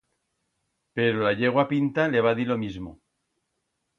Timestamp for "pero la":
0.95-1.33